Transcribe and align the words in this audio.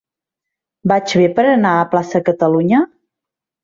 Vaig 0.93 1.15
bé 1.23 1.29
per 1.41 1.47
anar 1.51 1.77
a 1.77 1.87
Plaça 1.95 2.25
Catalunya? 2.35 2.85